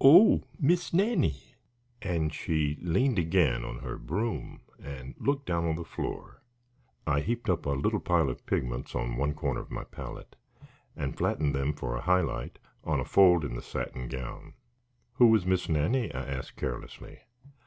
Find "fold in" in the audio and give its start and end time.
13.04-13.52